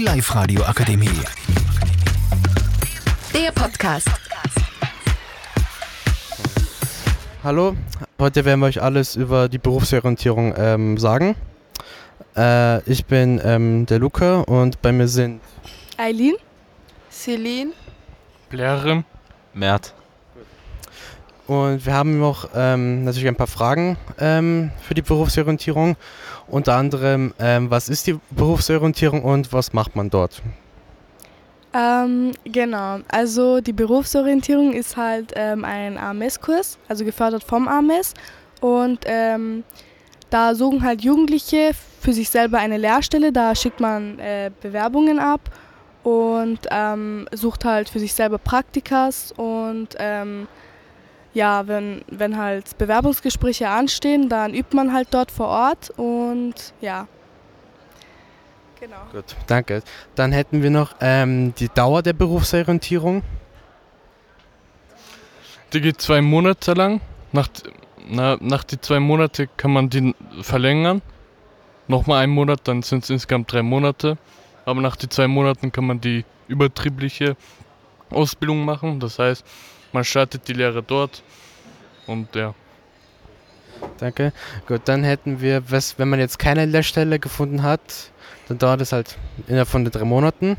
Die 0.00 0.06
Live-Radio 0.06 0.62
Akademie. 0.62 1.10
Der 3.34 3.52
Podcast. 3.52 4.08
Hallo, 7.44 7.76
heute 8.18 8.46
werden 8.46 8.60
wir 8.60 8.66
euch 8.68 8.80
alles 8.80 9.14
über 9.14 9.50
die 9.50 9.58
Berufsorientierung 9.58 10.54
ähm, 10.56 10.96
sagen. 10.96 11.36
Äh, 12.34 12.82
ich 12.90 13.04
bin 13.04 13.42
ähm, 13.44 13.84
der 13.84 13.98
Luca 13.98 14.40
und 14.40 14.80
bei 14.80 14.90
mir 14.90 15.06
sind 15.06 15.42
Eileen, 15.98 16.36
Celine, 17.10 17.72
Lehrerin, 18.50 19.04
Mert. 19.52 19.92
Und 21.50 21.84
wir 21.84 21.94
haben 21.94 22.20
noch 22.20 22.48
ähm, 22.54 23.02
natürlich 23.02 23.26
ein 23.26 23.34
paar 23.34 23.48
Fragen 23.48 23.96
ähm, 24.20 24.70
für 24.82 24.94
die 24.94 25.02
Berufsorientierung. 25.02 25.96
Unter 26.46 26.76
anderem, 26.76 27.34
ähm, 27.40 27.72
was 27.72 27.88
ist 27.88 28.06
die 28.06 28.20
Berufsorientierung 28.30 29.24
und 29.24 29.52
was 29.52 29.72
macht 29.72 29.96
man 29.96 30.10
dort? 30.10 30.42
ähm, 31.74 32.30
genau. 32.44 33.00
Also 33.08 33.60
die 33.60 33.72
Berufsorientierung 33.72 34.72
ist 34.74 34.96
halt 34.96 35.32
ähm, 35.34 35.64
ein 35.64 35.98
AMS-Kurs, 35.98 36.78
also 36.86 37.04
gefördert 37.04 37.42
vom 37.42 37.66
AMS. 37.66 38.14
Und 38.60 39.00
ähm, 39.06 39.64
da 40.30 40.54
suchen 40.54 40.84
halt 40.84 41.02
Jugendliche 41.02 41.72
für 42.00 42.12
sich 42.12 42.30
selber 42.30 42.58
eine 42.58 42.78
Lehrstelle. 42.78 43.32
Da 43.32 43.56
schickt 43.56 43.80
man 43.80 44.20
äh, 44.20 44.52
Bewerbungen 44.60 45.18
ab 45.18 45.40
und 46.04 46.60
sucht 47.32 47.64
halt 47.64 47.88
für 47.88 47.98
sich 47.98 48.14
selber 48.14 48.38
Praktikas. 48.38 49.32
Und 49.36 49.96
ja, 51.32 51.68
wenn, 51.68 52.02
wenn 52.08 52.36
halt 52.36 52.76
Bewerbungsgespräche 52.78 53.68
anstehen, 53.68 54.28
dann 54.28 54.54
übt 54.54 54.74
man 54.74 54.92
halt 54.92 55.08
dort 55.12 55.30
vor 55.30 55.48
Ort. 55.48 55.90
Und 55.90 56.54
ja. 56.80 57.06
Genau. 58.80 58.96
Gut, 59.12 59.36
danke. 59.46 59.82
Dann 60.14 60.32
hätten 60.32 60.62
wir 60.62 60.70
noch 60.70 60.94
ähm, 61.00 61.54
die 61.54 61.68
Dauer 61.68 62.02
der 62.02 62.14
Berufsorientierung. 62.14 63.22
die 65.72 65.80
geht 65.80 66.00
zwei 66.00 66.20
Monate 66.20 66.72
lang. 66.72 67.00
Nach, 67.32 67.48
na, 68.08 68.36
nach 68.40 68.64
die 68.64 68.80
zwei 68.80 68.98
Monate 68.98 69.48
kann 69.56 69.72
man 69.72 69.88
die 69.90 70.14
verlängern. 70.40 71.02
Nochmal 71.86 72.22
einen 72.22 72.32
Monat, 72.32 72.60
dann 72.64 72.82
sind 72.82 73.04
es 73.04 73.10
insgesamt 73.10 73.52
drei 73.52 73.62
Monate. 73.62 74.16
Aber 74.64 74.80
nach 74.80 74.96
die 74.96 75.08
zwei 75.08 75.28
Monaten 75.28 75.70
kann 75.70 75.84
man 75.84 76.00
die 76.00 76.24
übertriebliche 76.48 77.36
Ausbildung 78.10 78.64
machen. 78.64 78.98
Das 78.98 79.18
heißt, 79.18 79.44
man 79.92 80.04
startet 80.04 80.46
die 80.48 80.52
Lehre 80.52 80.82
dort. 80.82 81.22
Und 82.06 82.34
ja, 82.34 82.54
Danke. 83.98 84.32
Gut, 84.66 84.82
dann 84.86 85.04
hätten 85.04 85.40
wir, 85.40 85.70
was, 85.70 85.98
wenn 85.98 86.08
man 86.08 86.20
jetzt 86.20 86.38
keine 86.38 86.64
Lehrstelle 86.66 87.18
gefunden 87.18 87.62
hat, 87.62 87.80
dann 88.48 88.58
dauert 88.58 88.80
es 88.80 88.92
halt 88.92 89.16
innerhalb 89.46 89.68
von 89.68 89.84
drei 89.84 90.04
Monaten. 90.04 90.56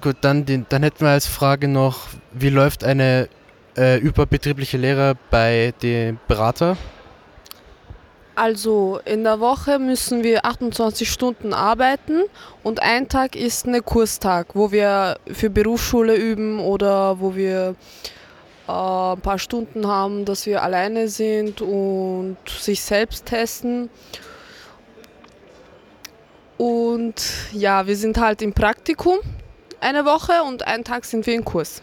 Gut, 0.00 0.16
dann, 0.20 0.44
den, 0.44 0.66
dann 0.68 0.82
hätten 0.82 1.00
wir 1.00 1.10
als 1.10 1.26
Frage 1.26 1.68
noch, 1.68 2.08
wie 2.32 2.50
läuft 2.50 2.84
eine 2.84 3.28
äh, 3.76 3.98
überbetriebliche 3.98 4.76
Lehre 4.76 5.16
bei 5.30 5.72
dem 5.82 6.18
Berater? 6.28 6.76
Also 8.36 9.00
in 9.06 9.24
der 9.24 9.40
Woche 9.40 9.78
müssen 9.78 10.22
wir 10.22 10.44
28 10.44 11.10
Stunden 11.10 11.54
arbeiten 11.54 12.22
und 12.62 12.82
ein 12.82 13.08
Tag 13.08 13.34
ist 13.34 13.66
ein 13.66 13.82
Kurstag, 13.82 14.48
wo 14.54 14.70
wir 14.70 15.18
für 15.32 15.48
Berufsschule 15.48 16.14
üben 16.14 16.60
oder 16.60 17.18
wo 17.18 17.34
wir 17.34 17.74
äh, 18.68 18.72
ein 18.72 19.20
paar 19.22 19.38
Stunden 19.38 19.86
haben, 19.86 20.26
dass 20.26 20.44
wir 20.44 20.62
alleine 20.62 21.08
sind 21.08 21.62
und 21.62 22.36
sich 22.46 22.82
selbst 22.82 23.24
testen. 23.24 23.88
Und 26.58 27.14
ja, 27.52 27.86
wir 27.86 27.96
sind 27.96 28.18
halt 28.18 28.42
im 28.42 28.52
Praktikum 28.52 29.16
eine 29.80 30.04
Woche 30.04 30.42
und 30.46 30.66
einen 30.66 30.84
Tag 30.84 31.06
sind 31.06 31.26
wir 31.26 31.34
im 31.34 31.44
Kurs. 31.44 31.80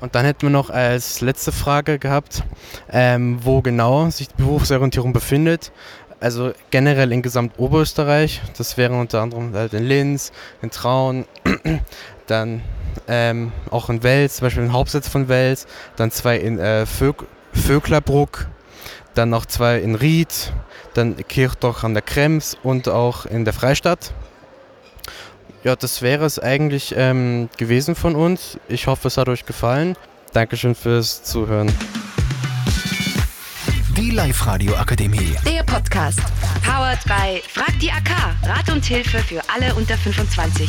Und 0.00 0.14
dann 0.14 0.24
hätten 0.24 0.42
wir 0.42 0.50
noch 0.50 0.70
als 0.70 1.20
letzte 1.20 1.52
Frage 1.52 1.98
gehabt, 1.98 2.44
ähm, 2.90 3.38
wo 3.42 3.62
genau 3.62 4.08
sich 4.10 4.28
die 4.28 4.42
Berufsorientierung 4.42 5.12
befindet. 5.12 5.72
Also 6.20 6.52
generell 6.70 7.12
in 7.12 7.22
gesamt 7.22 7.58
Oberösterreich. 7.58 8.40
Das 8.56 8.76
wären 8.76 8.98
unter 8.98 9.22
anderem 9.22 9.54
halt 9.54 9.72
in 9.74 9.84
Linz, 9.84 10.32
in 10.62 10.70
Traun, 10.70 11.26
dann 12.26 12.62
ähm, 13.06 13.52
auch 13.70 13.88
in 13.88 14.02
Wels, 14.02 14.36
zum 14.36 14.46
Beispiel 14.46 14.64
im 14.64 14.72
Hauptsitz 14.72 15.08
von 15.08 15.28
Wels, 15.28 15.66
dann 15.96 16.10
zwei 16.10 16.36
in 16.36 16.58
äh, 16.58 16.86
Vög 16.86 17.26
Vöglerbruck, 17.52 18.46
dann 19.14 19.30
noch 19.30 19.46
zwei 19.46 19.78
in 19.78 19.94
Ried, 19.94 20.52
dann 20.94 21.16
Kirchdorf 21.16 21.82
an 21.82 21.94
der 21.94 22.02
Krems 22.02 22.56
und 22.62 22.88
auch 22.88 23.26
in 23.26 23.44
der 23.44 23.54
Freistadt. 23.54 24.12
Ja, 25.64 25.74
das 25.74 26.02
wäre 26.02 26.24
es 26.24 26.38
eigentlich 26.38 26.94
ähm, 26.96 27.48
gewesen 27.56 27.94
von 27.94 28.14
uns. 28.14 28.58
Ich 28.68 28.86
hoffe, 28.86 29.08
es 29.08 29.16
hat 29.16 29.28
euch 29.28 29.44
gefallen. 29.44 29.96
Dankeschön 30.32 30.74
fürs 30.74 31.22
Zuhören. 31.24 31.72
Die 33.96 34.10
Live-Radio 34.10 34.76
Akademie. 34.76 35.34
Der 35.44 35.64
Podcast. 35.64 36.20
Powered 36.64 37.02
by 37.04 37.42
Frag 37.48 37.78
die 37.80 37.90
AK. 37.90 38.10
Rat 38.44 38.70
und 38.72 38.84
Hilfe 38.84 39.18
für 39.18 39.42
alle 39.52 39.74
unter 39.74 39.96
25. 39.96 40.68